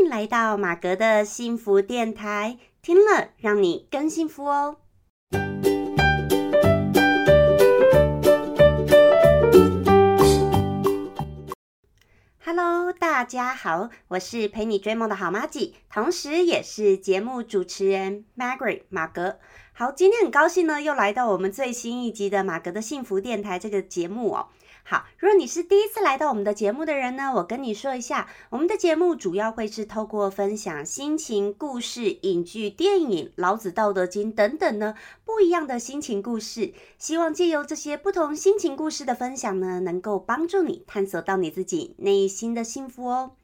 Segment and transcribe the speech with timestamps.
[0.00, 4.76] 迎来到马格的幸福电台，听了让你更幸福哦。
[12.44, 19.38] Hello，大家好，我是陪你追梦的好妈吉，同时也是节目主持人 Margaret 马格。
[19.72, 24.48] 好，今天很高兴呢，又来到我们最新一集的马格的幸福电台这个节目哦。
[24.86, 34.94] 好，如果你是第一次来到我们的节目的人呢，我跟你说一下，我们的节目主要会是透过分享心情故事、影剧、电影、老子、道德经等等呢
[35.24, 43.36] 不一样的心情故事，希望借由这些不同心情故事的分享呢，能够帮助你探索到你自己内心的幸福哦。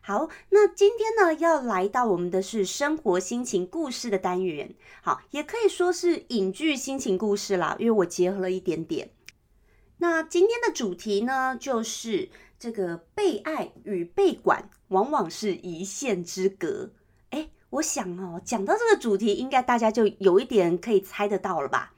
[0.00, 4.72] 好，那今天呢要来到我们的是生活心情故事的单元，
[5.02, 9.10] 好，也可以说是影剧心情故事啦，因为我结合了一点点。
[9.98, 12.28] 那今天的主题呢，就是
[12.58, 16.90] 这个被爱与被管往往是一线之隔。
[17.30, 21.94] 哎，我想哦，讲到这个主题，应该大家就有一点可以猜得到了吧？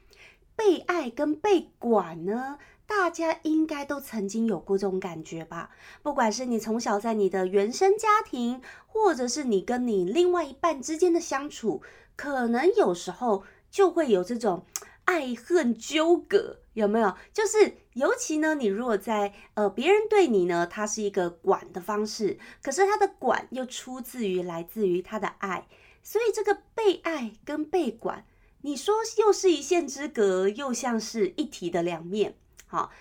[0.55, 5.71] 被爱跟被管呢，大家应该都曾经有过这种感觉吧？
[6.01, 11.83] 不管是你从小在你的原生家庭，或者是你跟你另外一半之间的相处，
[12.15, 14.65] 可能有时候就会有这种。
[15.09, 17.17] 爱恨纠葛有没有？
[17.33, 25.67] 就是尤其呢，你如果在呃别人对你呢，他是一个管的方式，可是他的管又出自于来自于他的爱，
[26.03, 28.27] 所以这个被爱跟被管，
[28.61, 32.37] 你说又是一线之隔，又像是一体的两面，
[32.67, 32.93] 好。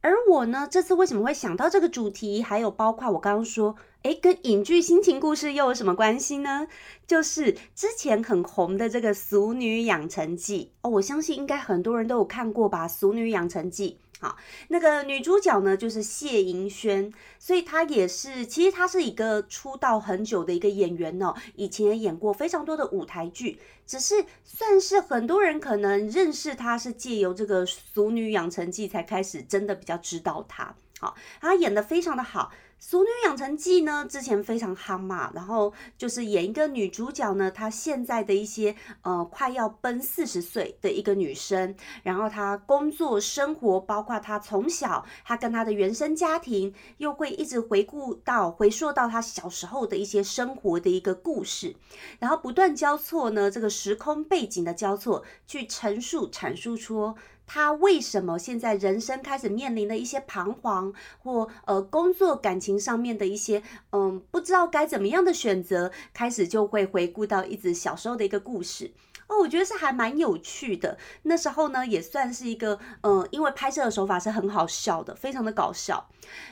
[0.00, 2.42] 而我呢，这次为什么会想到这个主题？
[2.42, 6.66] 还有包括我刚刚说，诶，跟影剧心情故事又有什么关系呢？
[7.06, 13.98] 就是之前很红的这个《俗女养成记》哦，我相信应该很多人都有看过吧，《俗女养成记》。
[14.20, 14.36] 好，
[14.68, 27.64] 那个女主角呢，就是谢盈萱，所以她也是，其实她是一个出道很久的一个演员哦，以前也演过非常多的舞台剧，只是算是很多人可能认识她是借由这个
[27.94, 30.74] 《俗女养成记》才开始真的比较知道她。
[30.98, 32.50] 好，她演的非常的好。
[32.84, 51.76] 《俗女养成记》呢，之前非常夯嘛，然后就是演一个女主角呢，她现在的一些呃快要奔四十岁的一个女生，然后她工作生活，包括她从小她跟她的原生家庭，又会一直回顾到回溯到她小时候的一些生活的一个故事，
[52.18, 57.14] 然后不断交错呢，这个时空背景的交错，去陈述阐述出。
[57.46, 60.92] 他为什么现在人生开始面临的一些彷徨，
[61.22, 68.92] 或呃工作感情上面的一些嗯不知道该怎么样的选择，开始就会回顾到一直小时候的一个故事
[69.28, 70.98] 哦，我觉得是还蛮有趣的。
[71.22, 76.08] 那时候呢，也算是一个嗯，因为拍摄的手法是很好笑的，非常的搞笑。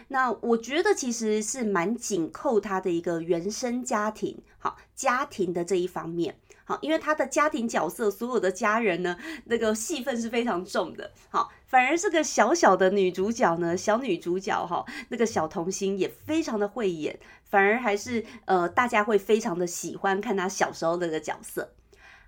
[0.09, 6.37] 那我觉得其实是蛮紧扣他的一个原生家庭，好家庭的这一方面。
[6.71, 11.11] 好，因为他的家庭角色，所有的家人呢，那个戏份是非常重的。
[11.29, 21.73] 好，反而是个小小的女主角呢，小女主角哈，那个小童星也非常的会演，反而还是呃，大家会非常的喜欢看她小时候那个角色。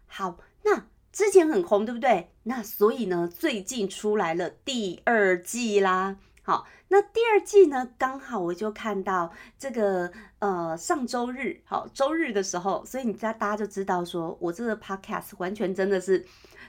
[0.08, 2.32] 好，那之前很红，对不对？
[2.42, 6.16] 那所以呢，最近出来了第二季啦。
[6.44, 7.88] 好，那第二季呢？
[7.96, 10.10] 刚好我就看到这个，
[10.40, 16.26] 呃，上周日，好，周日的时候，所以你家大家就知道，说我这个 podcast 完全真的是，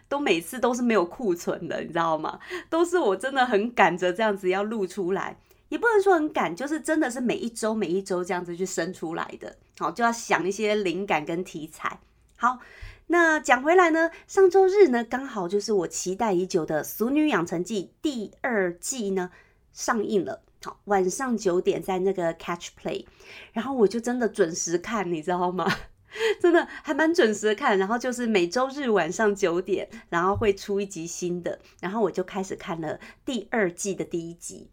[0.08, 2.40] 都每次都是没有库存的，你知道吗？
[2.70, 5.36] 都是我真的很赶着这样子要录出来，
[5.70, 12.00] 也不能说很赶，就是真的是每一周每一周这样子去生出来的，好，就要想一些灵感跟题材。
[12.38, 12.60] 好，
[13.08, 19.32] 那讲回来呢，上周日呢，刚好就是我期待已久的《俗女养成记》第二季呢。
[19.74, 23.06] 上映了，好，晚上九点在那个 Catch Play，
[23.52, 25.70] 然后我就真的准时看，你知道吗？
[26.40, 34.70] 真的还蛮准时看，然后就是每周日晚上九点，然后会出一集新的，然后我就开始看了第二季的第一集。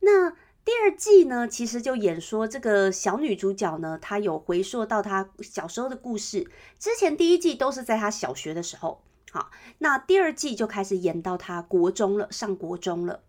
[0.00, 0.30] 那
[0.64, 6.50] 第二季呢，其实就演说这个小女主角呢，她有回溯到她小时候的故事。
[6.78, 13.22] 之前第一季都是在她小学的时候，好，那第二季就开始演到她国中了，上国中了。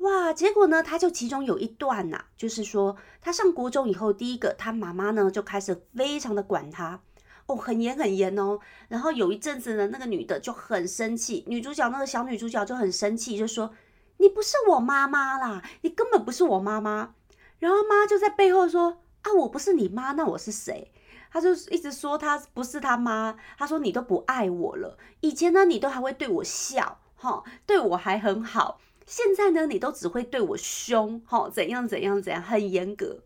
[0.00, 7.02] 哇，结果呢，他就其中有一段呐，就是说他上国中以后，第一个他妈妈呢就开始非常的管他，
[7.44, 8.58] 哦，很严很严哦。
[8.88, 13.74] 然后有一阵子呢，那个女的就很生气，女主角那个小女主角就很生气，就说
[14.16, 17.14] 你不是我妈妈啦，你根本不是我妈妈。
[17.58, 20.90] 然后妈就在背后说啊，我不是你妈，那我是谁？
[21.30, 28.80] 他就一直说他不是他妈，他说你都不爱我了，以前呢你都还会对我笑，哈，对我还很好。
[29.10, 33.24] 现在呢，你都只会对我凶，哈，怎样怎样怎样，很严格。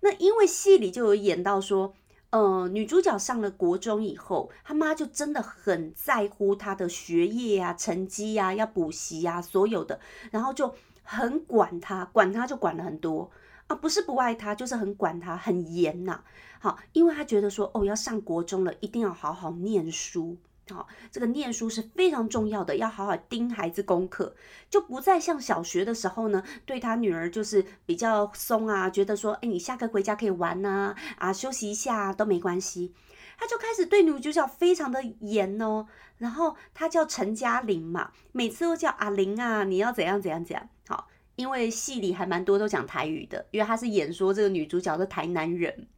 [0.00, 1.94] 那因为戏里就有演到说，
[2.28, 9.98] 呃，女主角上了国中以后，她妈就真的很在乎她的学业啊、成绩啊、要补习啊，所有的，
[10.30, 13.30] 然后就很管她，管她就管了很多
[13.66, 16.22] 啊，不是不爱她，就是很管她，很严呐。
[16.60, 20.36] 好，因为她觉得说，哦，要上国中了，一定要好好念书。
[20.70, 24.34] 好，这个念书是非常重要的，要好好盯孩子功课，
[24.70, 32.94] 就不再像小学的时候呢，对他女儿就是比较松啊，觉得说，哎，你下课回家可以玩呐，啊，休息一下都没关系。
[33.36, 40.66] 他就开始对女主角非常的严哦，然后他叫陈嘉玲嘛，每次都叫阿玲啊，你要怎样怎样怎样。
[40.88, 45.88] 好，因为戏里还蛮多都讲台语的，因为他是演说这个女主角的台南人，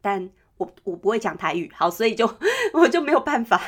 [0.00, 0.30] 但。
[0.56, 2.26] 我我不会讲台语，好，所以就
[2.72, 3.60] 我就没有办法。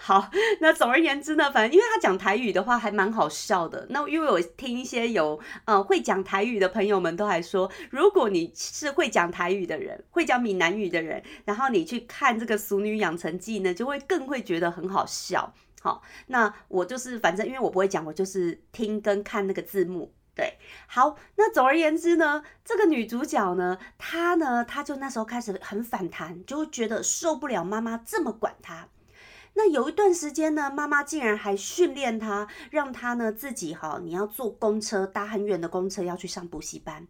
[0.00, 0.30] 好，
[0.60, 3.86] 那总而言之呢，反正因为他讲台语的话还蛮好笑的。
[3.90, 15.52] 那因为我听一些有呃会讲台语的朋友们都还说，如果你是会讲台语的人，会讲闽南语的人，然后你去看这个《俗女养成记》呢，就会更会觉得很好笑。
[15.80, 20.12] 好，那我就是反正因为我不会讲，我就是听跟看那个字幕。
[20.38, 20.56] 对，
[20.86, 28.86] 好，那总而言之呢，这个女主角呢，她呢，她就那时候开始很反弹，就觉得受不了妈妈这么管她。
[29.54, 37.08] 那有一段时间呢，妈妈竟然还训练她，让她呢自己哈，你要坐公车，搭很远的公车要去上补习班。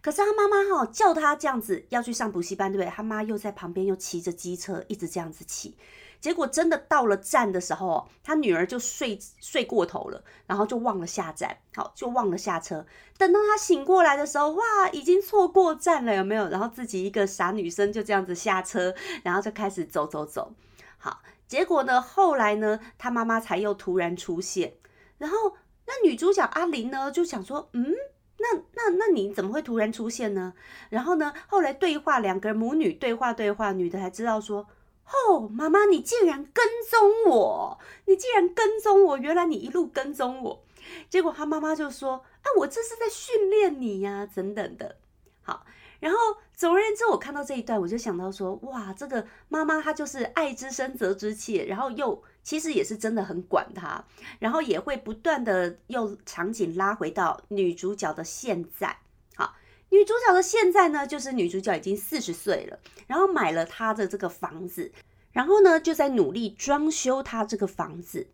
[0.00, 2.94] 可是她妈妈哈叫她这样子要去上补习班，对不对？
[2.94, 5.76] 她妈又在旁边又骑着机车，一直这样子骑。
[6.22, 12.86] 结果真的到了站的时候，他女儿就睡睡过头了，然后就忘了下站，好就忘了下车。
[13.18, 16.48] 等到他醒过来的时候，哇，已经错过站了，有没有？
[16.48, 20.54] 然后自己一个傻女生就这样子下车，然后就开始走走走。
[20.96, 24.74] 好，结果呢，后来呢，他妈妈才又突然出现，
[25.18, 27.96] 然后那女主角阿玲呢就想说，嗯，
[28.38, 30.54] 那那那你怎么会突然出现呢？
[30.88, 34.68] 然后呢，后来对话，两个母女对话对话，女的才知道说。
[35.12, 37.78] 哦，妈妈，你竟然跟踪我！
[38.06, 39.18] 你竟然跟踪我！
[39.18, 40.64] 原来你一路跟踪我。
[41.08, 44.96] 结果他妈妈就说：“啊，我这是在训练你呀，等等的。”
[45.42, 45.64] 好，
[46.00, 46.18] 然后
[46.54, 54.04] 总而言之，我看到这一段，我就想到说：“哇，这个妈妈她就是爱之深责之切，然后又其实也是真的很管他，
[54.38, 58.96] 然后也会不断的用场景拉回到女主角的现在。”
[59.92, 64.90] 女主角的现在呢，就是女主角已经四十岁了，然后买了她的这个房子，
[65.32, 68.26] 然后呢就在努力装修她这个房子。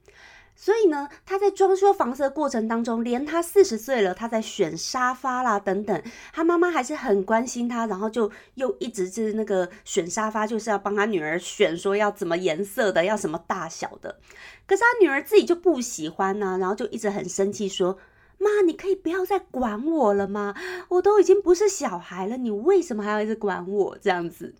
[0.54, 6.00] 所以呢，她在装修房子的过程当中，连她四十岁了，她在选沙发啦等等，
[6.32, 14.20] 她妈妈还是很关心她，然后就又一直是那个选沙发，就是要帮她女儿选，说要怎么颜色的，要什么大小的。
[14.64, 17.98] 可是她女儿自己就不喜欢呢，然后就一直很生气说。
[18.38, 20.54] 妈，你可以不要再管我了吗？
[20.88, 24.54] 我都已经不是小孩了，你为什么还要一直管我这样子？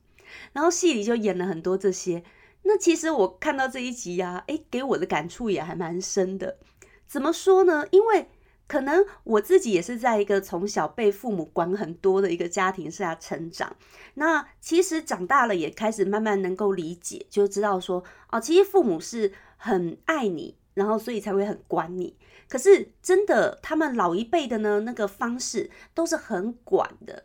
[0.53, 2.23] 然后戏里就演了很多这些。
[2.65, 6.59] 那其实我看到这一集呀，诶，给我的感触也还蛮深的。
[7.07, 7.87] 怎么说呢？
[7.91, 8.29] 因为
[8.67, 13.75] 可能我自己也是在一个从小被父母管很多的一个家庭下成长。
[14.15, 22.15] 那其实长大了也开始慢慢能够理解，就知道说，哦，其实父母是很爱你，然后所以才会很管你。
[22.49, 27.25] 可是真的，他们老一辈的呢，那个方式都是很管的。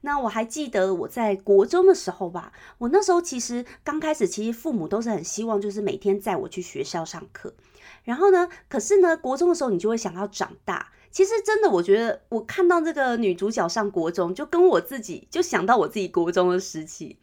[0.00, 7.54] 那我还记得我在国中的时候吧，我那时候其实刚开始，其实父母都是很希望，就是每天载我去学校上课。
[8.04, 10.92] 然后呢，可是呢，国中的时候你就会想要长大。
[11.10, 17.18] 其实真的，我觉得我看到这个女主角上国中，就跟我自己就想到我自己国中的时期。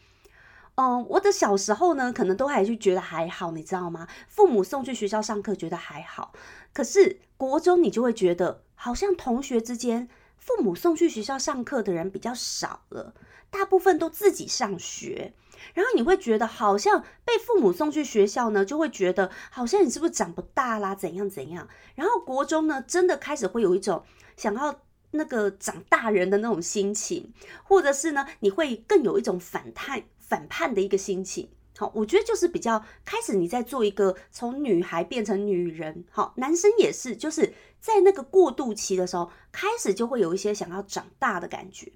[0.75, 4.07] 嗯，我的小时候呢，可能都还是觉得还好，你知道吗？
[4.27, 6.31] 父母送去学校上课，觉得还好。
[6.73, 13.13] 可是国中你就会觉得，好像同学之间，父母送去学校上课的人比较少了，
[13.49, 15.33] 大部分都自己上学。
[15.73, 21.67] 然后你会觉得，好像被父母送去学校呢，就会觉得好像你是不是长不大啦，怎样怎样。
[21.95, 24.03] 然后国中呢，真的开始会有一种
[24.35, 30.03] 想要那个长大人的那种心情，或者是呢，你会更有一种反叛。
[30.31, 31.49] 反叛的一个心情，
[31.81, 41.91] 好，我觉得就是比较开始你在做一个从女孩变成女人，好，男生也是，就是在那个过渡期的时候，开始就会有一些想要长大的感觉，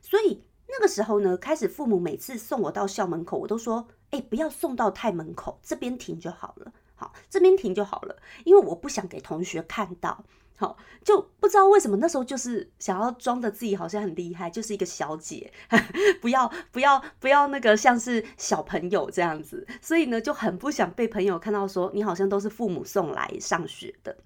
[0.00, 10.24] 所以那个时候呢，开始父母每次送我到校门口，我都说，哎，不要送到太门口，这边停就好了，好，这边停就好了，因为我不想给同学看到。
[10.58, 15.52] 好，就不知道为什么那时候就是想要装的自己好像很厉害，就是一个小姐，
[16.22, 24.16] 不要不要不要那个像是小朋友这样子，所以呢就很不想被朋友看到说你好像都是父母送来上学的。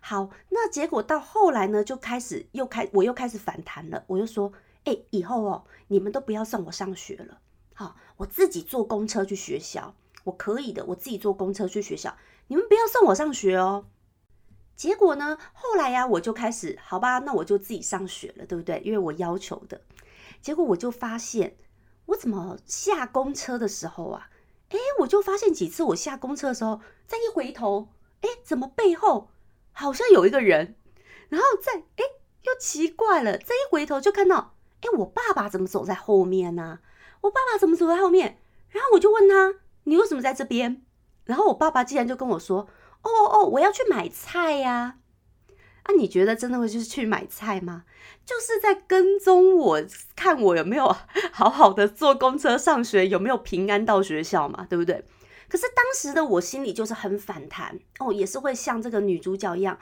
[0.00, 4.52] 好，那结果到后来呢就开始又开我又开始反弹了，我就说，
[4.84, 7.38] 哎，以后哦，你们都不要送我上学了，
[7.74, 12.16] 好，我自己坐公车去学校，我可以的，我自己坐公车去学校，
[12.48, 13.84] 你们不要送我上学哦。
[14.80, 18.80] 结果呢，后来呀，我就开始，好吧，那我就自己上学了，对不对？
[18.82, 19.82] 因为我要求的。
[20.40, 21.58] 结果我就发现，
[22.06, 24.30] 我怎么下公车的时候啊，
[24.70, 27.90] 哎，我就发现几次我下公车的时候，再一回头，
[28.22, 29.28] 哎，怎么背后
[29.72, 30.74] 好像有一个人，
[31.28, 32.04] 然后再哎，
[32.44, 34.54] 又奇怪了，再一回头就看到。
[34.80, 36.78] 哎，我爸爸怎么走在后面呢？
[37.20, 38.38] 我爸爸怎么走在后面？
[38.70, 40.82] 然后我就问他：“你为什么在这边？”
[41.26, 42.66] 然后我爸爸竟然就跟我说
[43.02, 44.96] ：“哦哦，我要去买菜呀！”
[45.84, 47.84] 啊，你觉得真的会就是去买菜吗？
[48.24, 49.82] 就是在跟踪我，
[50.14, 50.94] 看我有没有
[51.32, 54.66] 好好的坐公车上学，有没有平安到学校嘛？
[54.68, 55.04] 对不对？
[55.48, 59.78] 可是当时的我心里就是很反弹哦，也是会像这个女主角一样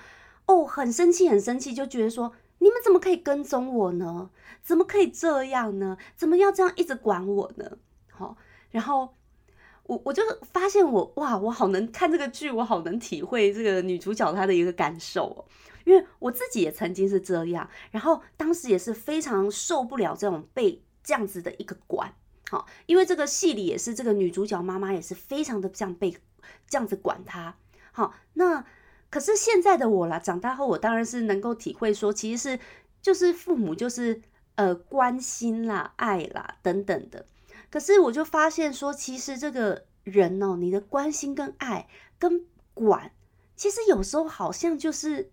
[0.46, 2.32] 哦，很生气，很生气，就觉得说。
[2.60, 4.30] 你们怎么可以跟踪我呢？
[4.64, 5.96] 怎么可以这样呢？
[6.16, 7.78] 怎么要这样一直管我呢？
[8.10, 8.36] 好，
[8.72, 9.14] 然后
[9.88, 15.44] 我我就发现我哇，我好能看这个剧，我好能体会这个女主角她的一个感受哦，
[15.84, 22.14] 因为我自己也曾经是这样，然后当时也是非常受不了这种被这样子的一个管，
[22.48, 26.16] 好，因为这个戏里也是这个女主角妈妈也是非常的这样被
[26.68, 27.56] 这样子管她，
[27.90, 28.64] 好，那。
[29.10, 32.60] 可是现在的我啦，长大后我当然是能够体会说，其实是
[33.00, 34.20] 就是父母就是
[34.56, 37.24] 呃关心啦、爱啦等等的。
[37.70, 43.12] 可是我就发现说，其实这个人哦，你的关心跟爱跟管，
[43.56, 45.30] 其实有时候好像就是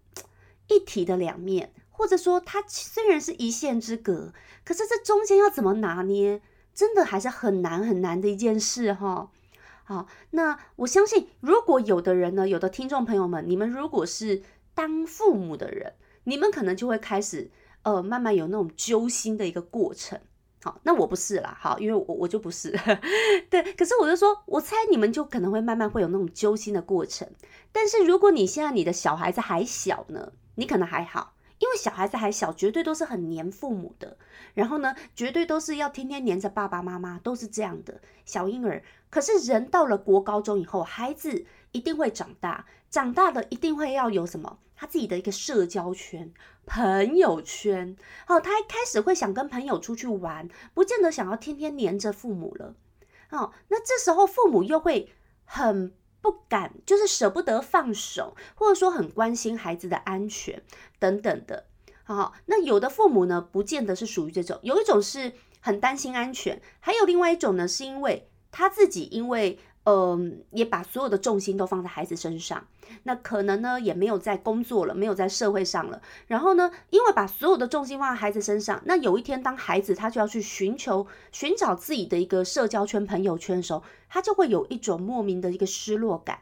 [0.67, 6.41] 一体的两面，或者说它虽然是一线之隔，可是这中间要怎么拿捏，
[6.73, 9.31] 真的还是很难很难的一件事哈。
[9.85, 14.41] 好，那我相信，如果有的人呢，有的听众朋友们，你们如果是
[14.73, 17.51] 当父母的人，你们可能就会开始，
[17.83, 20.19] 呃，慢慢有那种揪心的一个过程。
[20.65, 22.71] 好，那我不是啦，好，因为我我就不是，
[23.51, 23.61] 对。
[23.73, 27.29] 可是我就说，我猜你们就可能会慢慢会有那种揪心的过程。
[27.71, 31.33] 但是如果你现在你的小孩子还小呢，你可能还好。
[31.59, 34.17] 因为小孩子还小，绝对都是很黏父母的，
[34.55, 38.83] 然后呢，绝对都是要天天黏着爸爸妈妈，都是这样的小婴儿。
[39.11, 46.31] 可是人到了国高中以后，孩子一定会长大，长大了一定会要有什么他自己的一个社交圈、
[46.65, 47.97] 朋友圈。
[48.25, 52.73] 哦，他开始会想跟朋友出去玩，不见得想要天天黏着父母了。
[53.31, 55.11] 哦，那这时候父母又会
[55.43, 55.93] 很。
[56.21, 60.63] 不敢，就是舍不得放手，或者说很关心孩子的安全
[60.97, 61.65] 等等的。
[62.03, 69.59] 好，那有的父母呢，不见得是属于这种，有一种是很担心安全，还有另外一种呢，是因为他自己因为。
[69.85, 72.65] 嗯，也把所有的重心都放在孩子身上，
[73.03, 76.01] 那可能呢也没有在工作了，没有在社会上了。
[76.25, 86.39] 然后呢，因为把所有的重心放在孩子身上，那有一天当孩子他就要去寻求、寻找自己的一个社交圈、朋友圈的时候，他就会有一种莫名的一个失落感。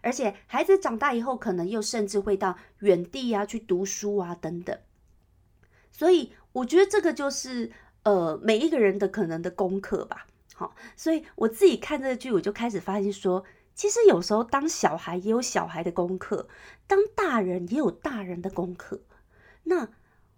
[0.00, 4.78] 而且孩子长大以后，可能又甚至会到远地啊去读书啊等等。
[5.90, 7.72] 所以我觉得这个就是
[8.04, 10.26] 呃每一个人的可能的功课吧。
[10.56, 13.44] 好，所以我自己看这个剧，我就开始发现说，
[13.74, 16.48] 其实有时候当小孩也有小孩的功课，
[16.86, 19.00] 当大人也有大人的功课。
[19.64, 19.88] 那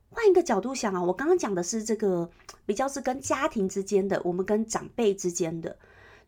[0.08, 2.30] 换一个角度想啊，我刚刚讲的是这个
[2.64, 5.78] 比较是跟家庭之间的，我们跟长辈之间的。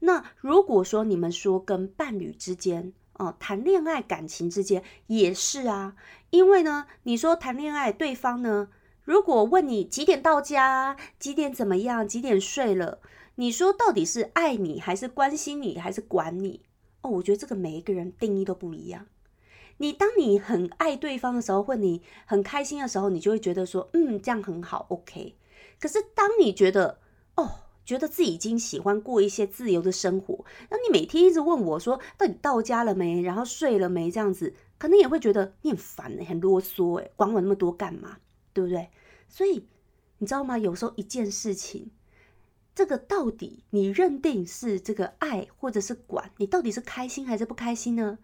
[0.01, 5.97] 那如果说你们说跟伴侣之间，哦，谈恋爱感情之间也是啊，
[6.29, 8.69] 因为呢，你说谈恋爱，对方呢，
[9.03, 13.01] 如果问你几点到家，几点怎么样，几点睡了。
[13.41, 16.63] 你说到底是爱你，还是关心你，还是管你？
[17.03, 19.07] 哦，我觉得这个每一个人定义都不一样。
[19.77, 25.37] 你当你很爱对方的时候，或你很开心的时候，你就会觉得说，嗯，这样很好，OK。
[25.79, 26.99] 可是当你觉得，
[27.37, 27.49] 哦，
[27.85, 38.19] 觉得自己已经喜欢过一些自由的生活，那你每天一直问我说，到底到家了没，然后睡了没，这样子，可能也会觉得你很烦很啰嗦哎，管我那么多干嘛？
[38.53, 38.91] 对不对？
[39.29, 39.65] 所以
[40.19, 40.59] 你知道吗？
[40.59, 41.93] 有时候一件事情。
[42.79, 48.21] 这个到底你认定是这个爱，或者是管你到底是开心还是不开心呢？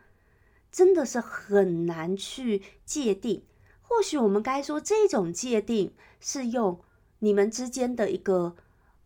[0.70, 3.42] 真的是很难去界定。
[3.82, 6.80] 或许我们该说，这种界定是用
[7.18, 8.54] 你们之间的一个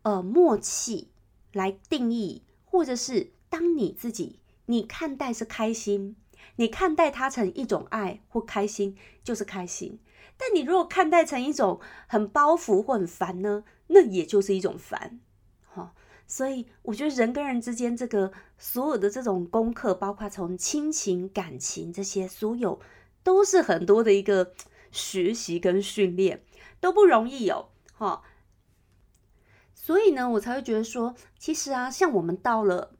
[0.03, 1.09] 呃默契
[1.53, 6.15] 来定义，或者是当你自己你看待是开心，
[6.57, 9.97] 你看待它成一种爱或开心就是开心。
[10.37, 15.19] 但你如果看待成一种很包袱或很烦呢，那也就是一种烦。
[15.73, 15.93] 哈
[16.27, 22.79] 所以我觉得人跟人之间这个所有的这种功课，包括从亲情、感情这些，所有
[23.23, 24.53] 都是很多的一个
[24.91, 26.43] 学习跟训练，
[26.79, 27.69] 都不容易哦。
[27.97, 28.21] 哈，
[29.73, 32.91] 所以呢，我才会觉得说，其实啊，像我们到了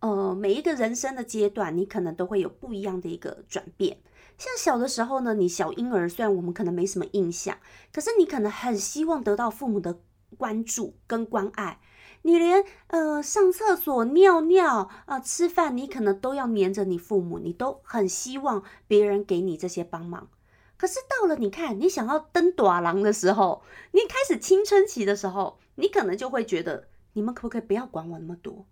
[0.00, 3.98] 呃每一个人生的阶段，你可能都会有不一样的一个转变。
[4.38, 7.58] 像小的时候呢，你小婴儿，虽然我们可能没什么印象，
[7.92, 10.00] 可是你可能很希望得到父母的
[10.38, 11.80] 关注跟关爱。
[12.28, 20.28] 你连呃上厕所、尿尿啊、吃饭，你可能都要黏着你父母，你都很希望别人给你这些帮忙。
[20.76, 28.66] 可是到了你看，你想要登短廊的时候，你开始青春期的时候，你可能就会觉得，你们可不可以不要管我那么多？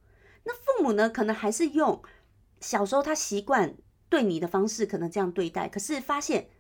[0.45, 2.03] 那父母呢，可能还是用
[2.61, 3.75] 小时候他习惯
[4.11, 5.67] 对你的方式，可能这样对待。
[5.67, 6.51] 可是发现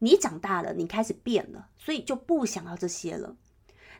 [0.00, 3.34] 你长大了，你开始变了，所以就不想要这些了。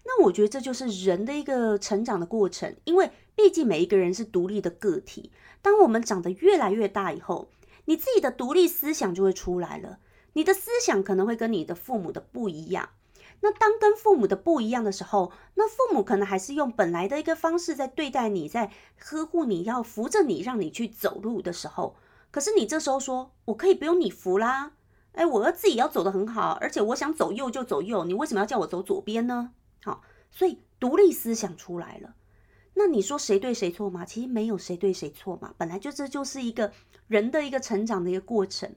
[0.04, 5.32] 那我觉得这就是人的一个成长的过程，因为毕竟每一个人是独立的个体。
[5.62, 7.48] 当我们长得越来越大以后，
[7.86, 9.98] 你自己的独立思想就会出来了。
[10.34, 12.90] 你的思想可能会跟你的父母的不一样，
[13.40, 21.96] 那当跟父母的不一样的时候，那父母可能还是用本来的一个方式在对待你，在呵护你，要扶着你，让你去走路的时候，
[22.30, 24.72] 可是你这时候说，我可以不用你扶啦，
[25.12, 29.52] 哎，我要自己要走得很好，而且我想走右就走右，你为什么要叫我走左边呢？
[29.84, 32.16] 好，所以独立思想出来了，
[32.74, 34.04] 那你说谁对谁错吗？
[34.04, 36.72] 其实没有谁对谁错嘛，本来就这就是一个
[37.06, 38.74] 人的一个成长的一个过程，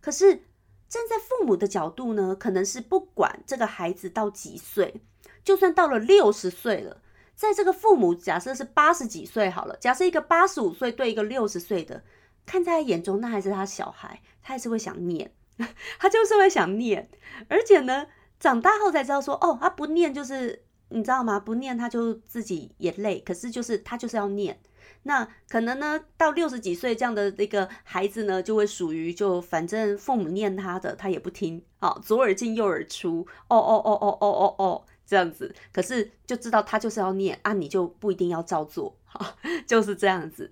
[0.00, 0.44] 可是。
[0.92, 5.00] 站在父母的角度呢，可能是不管这个孩子到几岁，
[5.44, 7.00] 就算到了六十岁了，
[7.36, 12.02] 在这个父母假设是八十几岁好了，假设一个八十五岁对一个六十岁的，
[12.44, 15.32] 看在他眼中，那还是他小孩，他还是会想念，
[16.00, 17.08] 他就是会想念，
[17.46, 18.08] 而且呢，
[18.40, 21.38] 长大后才知道说，哦，他不念就是你知道吗？
[21.38, 24.58] 不念他就自己也累，可是就是他就是要念。
[25.04, 40.50] 那可能呢，到六十几岁这样的这个孩子呢，就会属于就反正父母念他的，他也不听，好左耳进右耳出，哦哦哦哦哦哦哦这样子，可是就知道他就是要念啊，你就不一定要照做，好 就是这样子。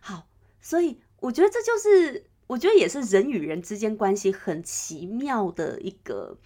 [0.00, 0.26] 好，
[0.60, 6.36] 所以我觉得这就是我觉得也是人与人之间关系很奇妙的一个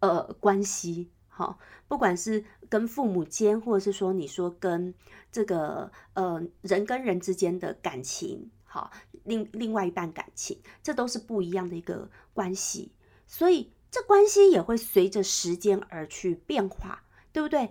[0.00, 2.44] 呃关系，好，不管是。
[2.68, 4.92] 跟父母间，或者是说你说跟
[5.30, 8.90] 这个呃人跟人之间的感情，好，
[9.22, 12.90] 另另外一半感情，这都是不一样的一个关系，
[13.28, 17.70] 所以这关系也会随着时间而去变化，对不对？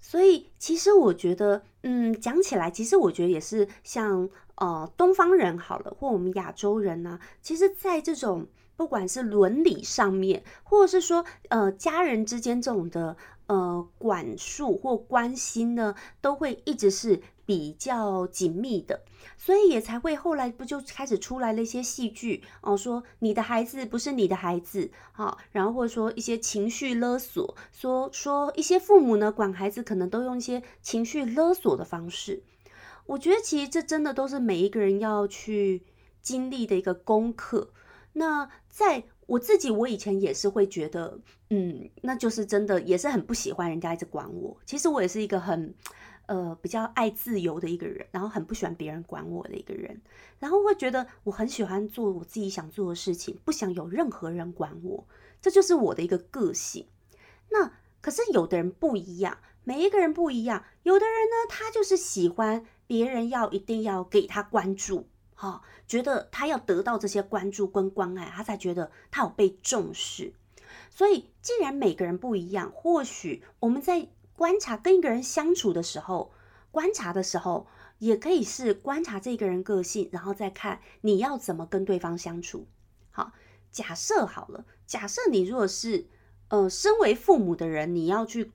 [0.00, 8.46] 所以其实我觉得，嗯，讲起来，其实我觉得也是像呃东方人好了，或我们亚洲人呢，其实在这种
[8.78, 13.18] 不管是伦理上面，或者是说呃家人之间这种的。
[13.48, 19.00] 呃，管束或关心呢，都会一直是比较紧密的，
[19.38, 32.42] 所以也才会后来不就开始出来了一些戏剧哦，说你的孩子不是你的孩子，好，然后或者说一些情绪勒索，说说一些父母呢管孩子可能都用一些情绪勒索的方式，
[33.06, 35.84] 我觉得其实这真的都是每一个人要去
[36.20, 37.70] 经历的一个功课。
[38.12, 41.18] 那在我自己，我以前也是会觉得，
[41.50, 44.56] 嗯，那就是真的，也是很不喜欢人家一直管我。
[44.64, 45.74] 其实我也是一个很，
[46.26, 50.00] 呃，比较爱自由的一个人，然后很不喜欢别人管我的一个人，
[50.38, 55.04] 然后会觉得我很喜欢做我自己想做的事情，不想有任何人管我，
[55.42, 56.86] 这就是我的一个个性。
[57.50, 65.08] 那可是有的人不一样，每一个人不一样，有的人呢，他就是喜欢别人要一定要给他关注。
[65.40, 70.34] 好，觉得他要得到这些关注跟关爱，他才觉得他有被重视。
[70.90, 76.32] 所以，既然每个人不一样，或许我们在观察跟一个人相处的时候，
[76.72, 77.68] 观察的时候，
[78.00, 82.66] 也可以是观察这个人个性，然后再看你要怎么跟对方相处。
[83.12, 83.30] 好，
[83.70, 86.08] 假设好了，假设你如果是
[86.48, 88.50] 呃，身为父母的人，你要去。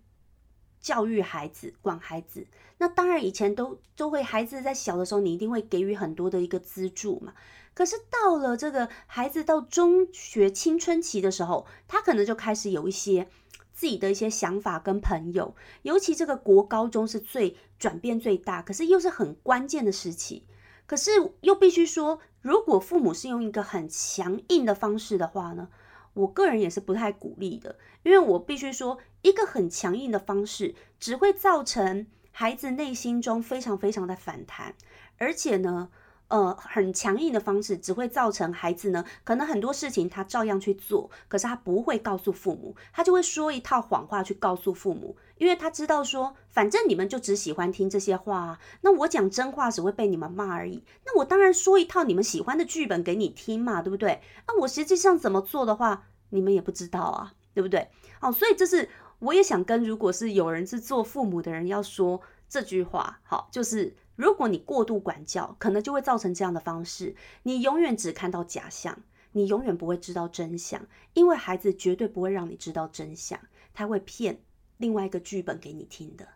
[0.84, 2.46] 教育孩子，管孩子，
[2.78, 7.34] 那当然以前都都会，孩子在小的时候，你一定会给予很多的一个资助嘛。
[7.74, 13.30] 可是到了这个孩子到中学青春期的时候，他可能就开始有一些
[13.72, 20.46] 自己的一些想法跟朋友，尤其这个国高中是最转变最大，可是又是很关键的时期。
[20.86, 25.70] 可是又必须说，如果父母是用一个很强硬的方式的话呢？
[26.14, 34.76] 我个人也是不太鼓励的，因为我必须说，一个很强硬的方式只会造成孩子内心中非常非常的反弹，
[35.18, 35.90] 而且呢。
[36.30, 54.20] 呃，很强硬的方式只会造成孩子呢，可能很多事情他照样去做，可是他不会告诉父母，他就会说一套谎话去告诉父母，因为他知道说，反正你们就只喜欢听这些话啊，那我讲真话只会被你们骂而已，那我当然说一套你们喜欢的剧本给你听嘛，对不对？
[54.48, 57.90] 那我实际上怎么做的话，你们也不知道啊，对不对？
[58.22, 58.90] 哦，所以这是
[59.24, 73.40] 我也想跟如果是有人是做父母的人要说，这句话，好，就是如果你过度管教，可能就会造成这样的方式，你永远只看到假象，你永远不会知道真相，因为孩子绝对不会让你知道真相，
[73.74, 74.42] 他会骗
[74.78, 76.28] 另外一个剧本给你听的。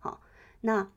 [0.00, 0.20] 好，
[0.62, 0.90] 那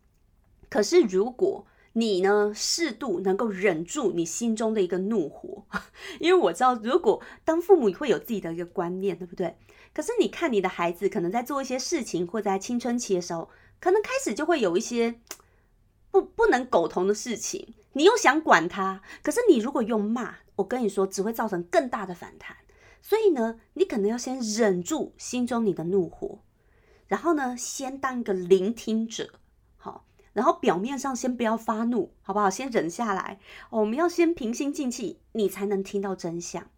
[0.68, 5.64] 可是如果你呢，适度能够忍住你心中的一个怒火，
[6.20, 9.56] 因为我知道，如果当父母会有自己的一个观念，对不对？
[9.96, 13.50] 可是你看你的孩子可能在做一些事情，或在青春期的时候。
[13.78, 15.20] 可能开始就会有一些
[16.10, 22.56] 不不能苟同的事情，你又想管他，可是你如果用骂，我跟你说只会造成更大的反弹。
[23.02, 26.40] 所以呢，你可能要先忍住心中你的怒火，
[27.08, 29.34] 然后呢，先当一个聆听者，
[29.78, 32.50] 好，然后表面上先不要发怒，好不好？
[32.50, 36.72] 先忍下来，我们要先平心静气，你才能听到真相，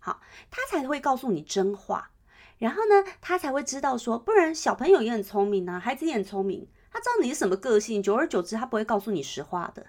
[0.00, 2.10] 好，他才会告诉你真话。
[2.58, 9.86] 然后呢，他才会知道说，不然小朋友也很聪明啊，孩子也很聪明，他知道你是什么个性，久而久之，他不会告诉你实话的。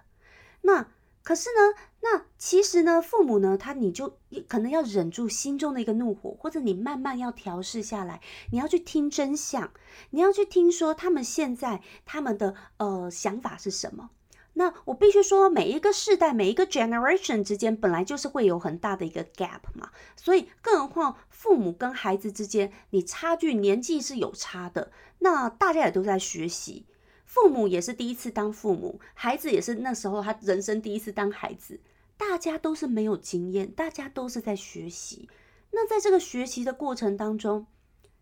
[0.62, 0.88] 那
[1.24, 9.72] 可是呢，那其实呢，父母呢，他你就可能要忍住心中的一个怒火，或者你慢慢要调试下来，你要去听真相，
[10.12, 14.10] 你要去听说他们现在他们的呃想法是什么。
[14.54, 24.92] 那我必须说，每一个世代、每一个 generation 之间本来就是会有很大的一个 gap 嘛，所以更何况父母跟孩子之间，你差距年纪是有差的。
[25.20, 26.86] 那大家也都在学习，
[27.26, 31.80] 父母也是第一次当父母，孩子也是那时候他人生第一次当孩子，
[32.18, 35.30] 大家都是没有经验，大家都是在学习。
[35.72, 37.68] 那在这个学习的过程当中，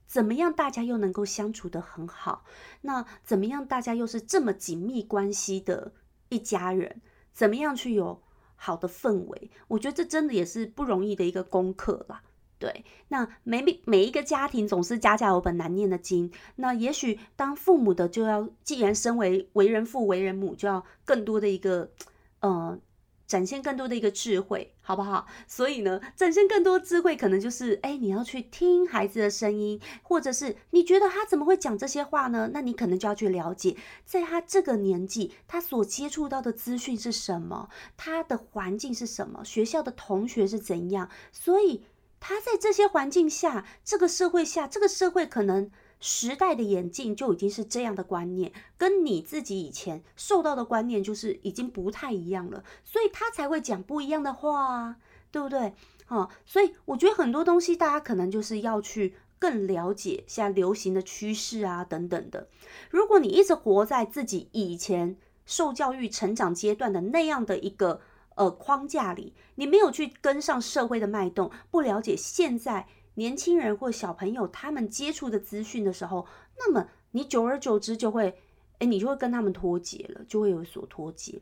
[0.05, 2.43] 怎么样大家又能够相处得很好？
[2.81, 5.93] 那怎么样大家又是这么紧密关系的？
[6.29, 7.01] 一家人
[7.33, 8.21] 怎么样去有
[8.55, 9.51] 好的氛围？
[9.67, 12.23] 我觉得这真的也是不容易的一个功课啦。
[12.59, 16.31] 对，那每每一个家庭总是家家有本难念的经。
[16.55, 21.91] 那也许当父母的就要，既然身为为人父、为人母，就要更多的一个，
[22.39, 22.79] 呃。
[23.27, 25.27] 展现更多的一个智慧，好不好？
[25.47, 32.49] 所以呢，展现更多智慧，可能就是，哎，你要去听孩子的声音，或者是你觉得他怎么会讲这些话呢？
[32.53, 41.83] 那你可能就要去了解，在他这个年纪，他所接触到的资讯是什么，他的环境是什么，学校的同学是怎样，所以
[42.21, 45.69] 他在这些环境下，这个社会下，这个社会可能。
[45.99, 54.97] 时代的眼镜就已经是这样的观念，跟你自己以前受到的观念就是已经不太一样了，所以他才会讲不一样的话啊，
[55.31, 55.73] 对不对？
[56.07, 62.47] 哦，所以我觉得很多东西大家可能就是要去更了解现在流行的趋势啊等等的。
[62.89, 68.01] 如果你一直活在自己以前受教育成长阶段的那样的一个
[68.36, 72.88] 呃框架里，你没有去跟上社会的脉动，不了解现在。
[73.17, 78.39] 年轻人或小朋友他们接触的资讯的时候，那么你久而久之就会，
[78.77, 81.41] 哎，你就会跟他们脱节了，就会有所脱节。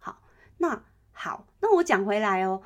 [0.00, 0.20] 好，
[0.58, 0.82] 那
[1.12, 2.60] 好，那我讲回来哦，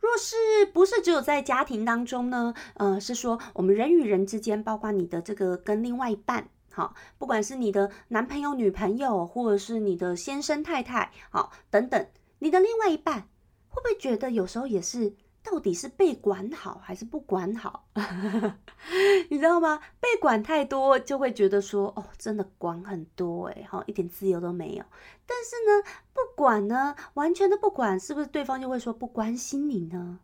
[0.00, 2.52] 若是不是只有在家庭当中呢？
[2.74, 12.06] 呃，是说我们人与人之间，包括你的这个跟另外一半，好，不管是你的男朋友、女朋友，或者是你的先生、太太，好，等等，
[12.40, 13.30] 你的另外一半
[13.70, 15.14] 会不会觉得有时候也是？
[15.50, 17.88] 到底是被管好还是不管好？
[19.30, 19.80] 你知道吗？
[20.00, 24.84] 被管太多就会觉得说，哦，真的管很多哎，好一点自由都没有。
[25.26, 30.20] 但是呢，不管呢，完全的不管，是不是对方就会说不关心你呢？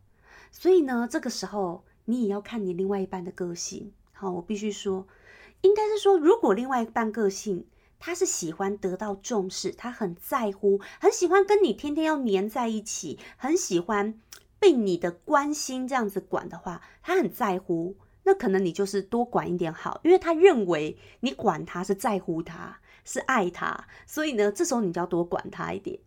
[0.51, 3.91] 所以呢，这个时候你也要看你另外一半的个性。
[4.13, 5.07] 好，我必须说，
[5.61, 7.65] 应该是说，如果另外一半个性
[7.99, 14.19] 他是喜欢得到重视，他很在乎，很喜欢跟你天天要黏在一起，很喜欢。
[14.65, 25.99] 被你的关心这样子管的话，他很在乎，那可能你就是多管一点好，因为他认为你管他是在乎他，是爱他，所以呢，这时候你就要多管他一点。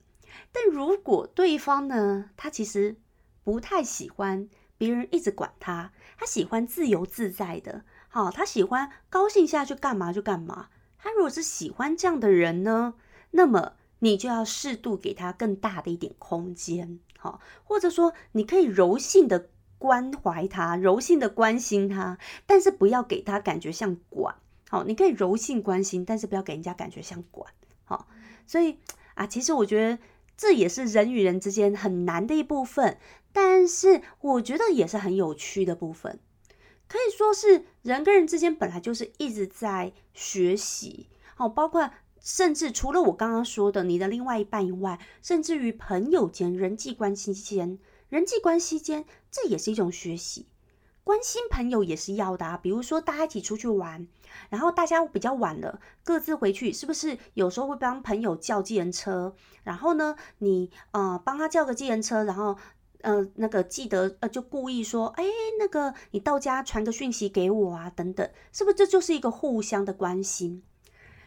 [0.50, 2.96] 但如果对方呢，他其实
[3.44, 10.70] 不太喜欢别人一直管他，他喜欢自由自在的，好，他喜欢高兴下去干嘛就干嘛。
[10.98, 12.94] 他如果是喜欢这样的人呢，
[13.30, 16.98] 那么你就要适度给他更大的一点空间。
[17.20, 24.36] 好，或者说你可以柔性的关怀他，柔性的关心他，但是不要给他感觉像管。
[24.70, 27.52] 好，你可以柔性关心，但是不要给人家感觉像管。
[27.84, 28.06] 好，
[28.46, 28.78] 所以
[29.14, 29.98] 啊，其实我觉得
[30.36, 32.98] 这也是人与人之间很难的一部分，
[33.32, 36.20] 但是我觉得也是很有趣的部分。
[36.86, 41.08] 可以说是人跟人之间本来就是一直在学习。
[41.34, 41.90] 好，包括。
[42.20, 47.78] 甚至除了我刚刚说的你的另外一半以外，甚至于朋友间、人际关系间、
[48.08, 50.46] 人际关系间，这也是一种学习。
[51.04, 52.58] 关心朋友也是要的啊。
[52.58, 54.06] 比如说大家一起出去玩，
[54.50, 59.34] 然后大家比较晚了，各自回去，是不是有时候会帮朋友叫计程车？
[59.62, 62.58] 然后呢，你呃帮他叫个计程车，然后
[63.00, 65.24] 呃那个记得呃就故意说，哎，
[65.58, 70.62] 那个你到家传个讯息给我啊，等等，是不是这就是一个互相的关心？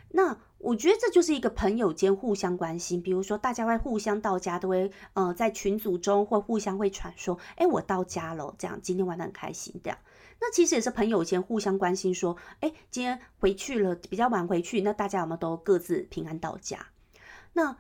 [0.10, 9.97] 那我觉得这就是一个朋友间互相关心，比如说大家会互相到家，都会呃在群组中或互相会传说，哎，我到家了，这样今天玩的很开心，这样。
[10.39, 16.88] 那其实也是朋友间互相关心，说，哎，今天回去了比较晚回去，那大家有没有都各自平安到家？
[17.54, 17.78] 那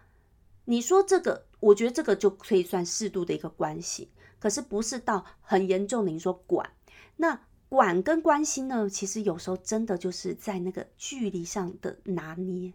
[0.65, 6.71] 你说这个，我觉得这个就可以算适度的一个关系，可是不是到很严重的你说管
[7.17, 7.41] 那。
[7.71, 12.73] 管跟关心呢，其实有时候真的就是在那个距离上的拿捏。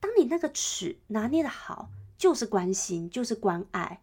[0.00, 4.00] 当你那个尺拿捏的好，就是关心，就是关爱。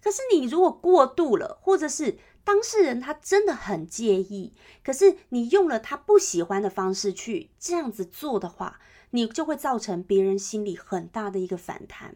[0.00, 8.78] 可是你如果过度了，或者是当事人他真的很介意，可是你用了他不喜欢的方式去这样子做的话，
[9.10, 12.14] 你就会造成别人心里很大的一个反弹。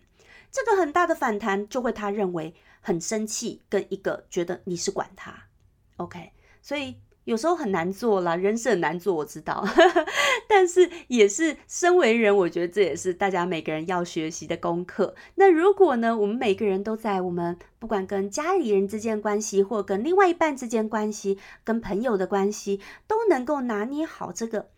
[0.52, 5.46] 这个很大的反弹就会他认为很生气，跟一个觉得你是管他。
[5.96, 6.30] OK，
[6.62, 6.98] 所以。
[7.24, 9.64] 有时候很难做啦，人是很难做，我知道，
[10.46, 15.14] 但是也是身为人，我觉得这也是大家每个人要学习的功课。
[15.36, 24.68] 那如果呢，我们每个人都在我们不管跟家里人之间关系，或跟另外一半之间关系，跟朋友的关系，都能够拿捏好这个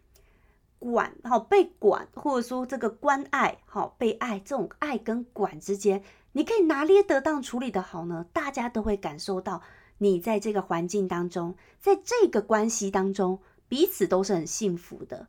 [0.78, 9.62] 管好被管，或者说这个关爱好被爱这种爱跟管之间，你可以拿捏得当，处理的好呢，大家都会感受到。
[9.98, 15.28] 你在这个环境当中，在这个关系当中，彼此都是很幸福的。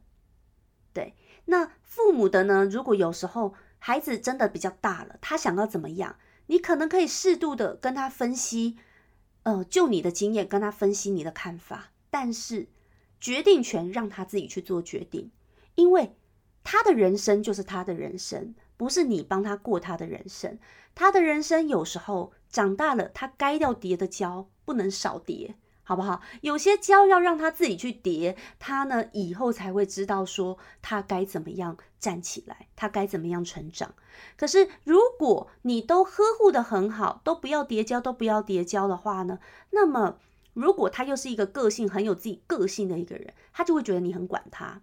[0.93, 2.65] 对，那父母的呢？
[2.65, 8.77] 如果有时候孩子真的比较大了，他想要怎么样，你可能可以适度的跟他分析，
[9.43, 12.67] 呃，就你的经验跟他分析你的看法，但是
[13.19, 15.31] 决定权让他自己去做决定，
[15.75, 16.15] 因为
[16.63, 20.59] 他的人生就是他的人生，不是你帮他过他的人生。
[20.93, 24.49] 他的人生有时候长大了，他该要叠的胶。
[24.67, 26.21] 不能少叠，好不好？
[26.41, 33.95] 有些胶要让他自己去叠，他呢以后才会知道说他该怎么样站起来，他该怎么样成长。
[34.35, 40.17] 可是如果你都呵护的很好，都不要叠胶，都不要叠胶的话呢，那么
[40.53, 44.81] 如果他又是一个个性很有自己个性的一个人，他就会觉得你很管他。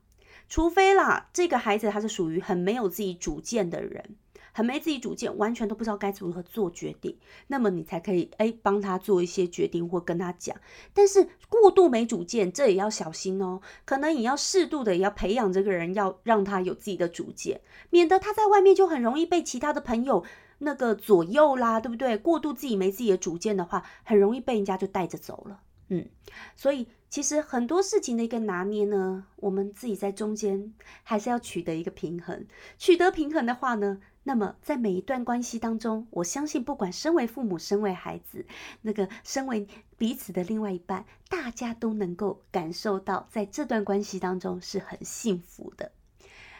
[0.48, 4.16] 除非啦，这个孩子他是属于很没有自己主见的人。
[4.54, 10.56] 很没自己主见，完全都不知道该如何做决定，那么你才可以哎帮他做一些决定或跟他讲。
[10.92, 13.60] 但是过度没主见，这也要小心哦。
[13.84, 20.24] 可能也要适度的，也要培养这个人，要让他有自己的主见，免得他在外面就很容易被其他的朋友
[20.58, 22.16] 那个左右啦，对不对？
[22.16, 25.60] 过度自己没自己的主见的话，很容易被人家就带着走了。
[25.88, 26.08] 嗯，
[26.54, 32.46] 所以其实很多事情的一个拿捏呢，我们自己在中间还是要取得一个平衡。
[32.78, 34.00] 取得平衡的话呢？
[34.24, 38.46] 那么，在每一段关系当中，我相信，不管身为父母、身为孩子，
[38.82, 45.92] 那个身为彼此的另外一半，大家都能够感受到，在这段关系当中是很幸福的。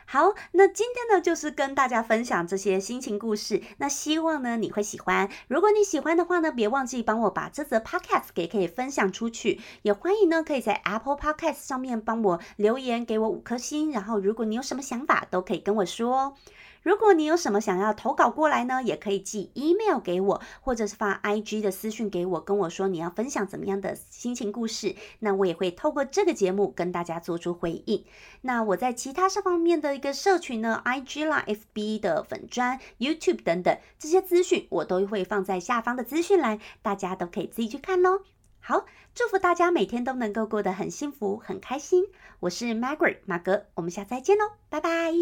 [0.07, 3.63] 好，那今天呢，就是跟大家分享这些心情故事。
[3.79, 5.31] 那希望呢，你会喜欢。
[5.49, 9.59] 如果你喜欢的话呢，别忘记帮我把这则 podcast 给可以分享出去。
[9.81, 13.91] 也欢迎呢，可以在 Apple Podcast 上面帮我留言，给我五颗星。
[13.93, 16.37] 然后，如果你有什么想法，都可以跟我说哦。
[16.85, 28.05] 如果你有什么想要投稿过来呢，也可以寄 email 给我，或者是发 IG 的私讯给我，跟我说你要分享怎么样的心情故事，那我也会透过这个节目跟大家做出回应。
[28.43, 38.21] 那我在其他这方面的一个社群呢，IG 啦、FB 的粉砖、YouTube 等等这些资讯，我都会放在下方的资讯栏，大家都可以自己去看哦。
[38.61, 42.05] 好，祝福大家每天都能够过得很幸福、很开心。
[42.41, 45.13] 我是 Margaret 马格，我们下次再见喽，拜拜。